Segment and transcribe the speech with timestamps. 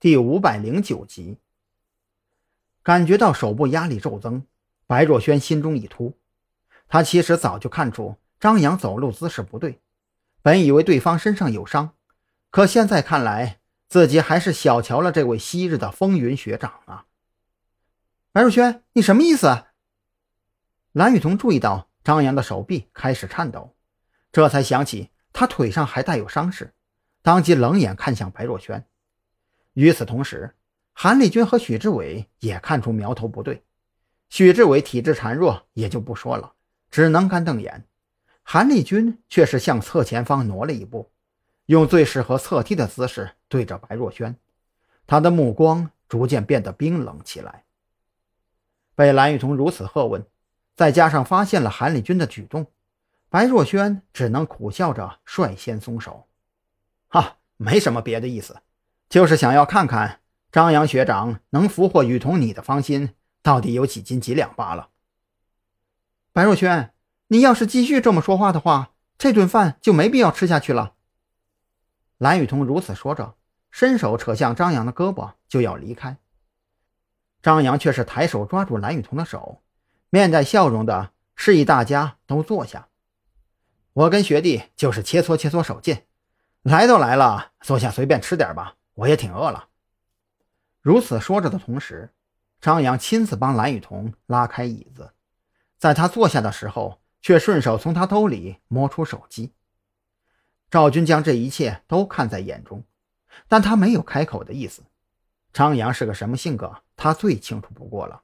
[0.00, 1.36] 第五百零九集。
[2.82, 4.46] 感觉到手部压力骤增，
[4.86, 6.18] 白若萱心中一突。
[6.88, 9.78] 他其实早就看出张扬走路姿势不对，
[10.40, 11.90] 本以为对方身上有伤，
[12.48, 17.04] 可现在看来，自己还是小瞧了这位昔日的风云学长啊！
[18.32, 19.66] 白若萱，你什么意思？
[20.92, 23.76] 蓝雨桐注意到张扬的手臂开始颤抖，
[24.32, 26.72] 这才想起他腿上还带有伤势，
[27.20, 28.86] 当即冷眼看向白若萱。
[29.74, 30.54] 与此同时，
[30.92, 33.64] 韩立军和许志伟也看出苗头不对。
[34.28, 36.52] 许志伟体质孱弱，也就不说了，
[36.90, 37.86] 只能干瞪眼。
[38.42, 41.10] 韩立军却是向侧前方挪了一步，
[41.66, 44.36] 用最适合侧踢的姿势对着白若萱，
[45.06, 47.64] 他的目光逐渐变得冰冷起来。
[48.94, 50.26] 被蓝雨桐如此喝问，
[50.76, 52.66] 再加上发现了韩立军的举动，
[53.28, 56.28] 白若萱只能苦笑着率先松手。
[57.08, 58.56] 哈，没什么别的意思。
[59.10, 60.20] 就是想要看看
[60.52, 63.12] 张扬学长能俘获雨桐你的芳心
[63.42, 64.90] 到底有几斤几两罢了。
[66.32, 66.92] 白若萱，
[67.26, 70.94] 你要是继续这么说话的话，这顿饭就没必要吃下去了。
[72.18, 73.34] 蓝雨桐如此说着，
[73.72, 76.18] 伸手扯向张扬的胳膊就要离开。
[77.42, 79.60] 张扬却是抬手抓住蓝雨桐的手，
[80.08, 82.86] 面带笑容的示意大家都坐下。
[83.92, 86.02] 我跟学弟就是切磋切磋手劲，
[86.62, 88.76] 来都来了，坐下随便吃点吧。
[89.00, 89.68] 我也挺饿了。
[90.82, 92.12] 如此说着的同时，
[92.60, 95.14] 张扬亲自帮蓝雨桐拉开椅子，
[95.78, 99.54] 在他坐下的时候，却顺手从他兜里摸出手机。
[100.70, 102.84] 赵军将这一切都看在眼中，
[103.48, 104.82] 但他没有开口的意思。
[105.52, 108.22] 张扬是个什么性格，他最清楚不过了。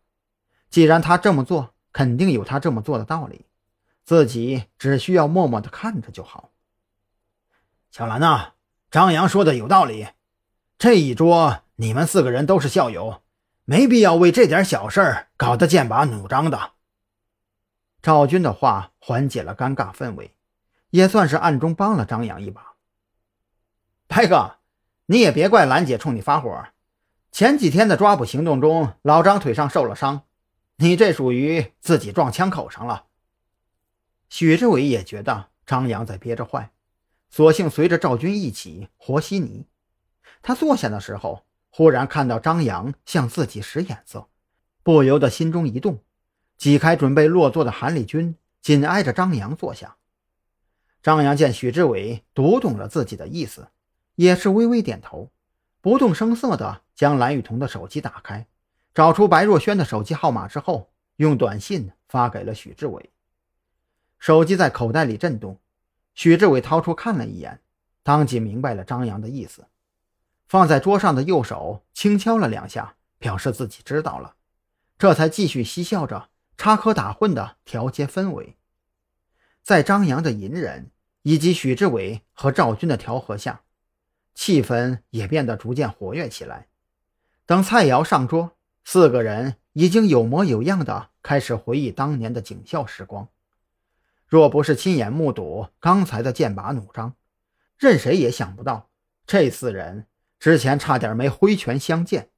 [0.68, 3.46] 既然他这么做，肯定有他这么做的道理，
[4.04, 6.52] 自己只需要默默的看着就好。
[7.90, 8.52] 小兰呐，
[8.90, 10.08] 张扬说的有道理。
[10.78, 13.22] 这一桌，你们四个人都是校友，
[13.64, 16.72] 没必要为这点小事搞得剑拔弩张的。
[18.02, 20.36] 赵军的话缓解了尴尬氛围，
[20.90, 22.74] 也算是暗中帮了张扬一把。
[24.06, 24.58] 白哥，
[25.06, 26.66] 你也别怪兰姐冲你发火。
[27.32, 30.24] 前几天的抓捕行动中，老张腿上受了伤，
[30.76, 33.06] 你这属于自己撞枪口上了。
[34.28, 36.70] 许志伟也觉得张扬在憋着坏，
[37.30, 39.64] 索性随着赵军一起和稀泥。
[40.46, 44.28] 他坐下的时候，忽然看到张扬向自己使眼色，
[44.84, 45.98] 不由得心中一动，
[46.56, 49.96] 挤开准备落座的韩立军，紧挨着张扬坐下。
[51.02, 53.66] 张扬见许志伟读懂了自己的意思，
[54.14, 55.32] 也是微微点头，
[55.80, 58.46] 不动声色地将蓝雨桐的手机打开，
[58.94, 63.10] 找出白若萱的手机号码之后，用短信发给了许志伟。
[64.20, 65.58] 手机在口袋里震动，
[66.14, 67.60] 许志伟掏出看了一眼，
[68.04, 69.66] 当即明白了张扬的意思。
[70.46, 74.36] 放在桌上的右手轻敲了两下，表示自己知道了，
[74.96, 78.56] 这才继续嬉笑着插科打诨的调节氛围。
[79.62, 80.90] 在张扬的隐忍
[81.22, 83.62] 以及许志伟和赵军的调和下，
[84.34, 86.68] 气氛也变得逐渐活跃起来。
[87.44, 88.52] 等菜肴上桌，
[88.84, 93.28] 四个人已经有模有样的开始回忆当年的警校时光。
[94.28, 97.14] 若不是亲眼目睹刚才的剑拔弩张，
[97.76, 98.88] 任谁也想不到
[99.26, 100.06] 这四人。
[100.38, 102.30] 之前差点没挥拳相见。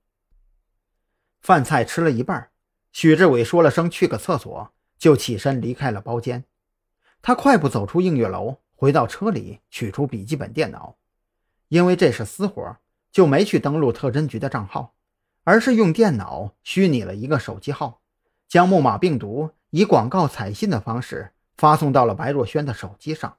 [1.40, 2.50] 饭菜吃了一半，
[2.92, 6.44] 许志伟说了声“去个厕所”，就起身离开了包间。
[7.22, 10.96] 他快步走出映月楼，回到车里取出笔记本电脑，
[11.68, 12.76] 因为这是私活，
[13.10, 14.94] 就没去登录特侦局的账号，
[15.44, 18.00] 而是用电脑虚拟了一个手机号，
[18.46, 23.37] 将木马病毒以广告彩信的方式发送到了白若萱的手机上。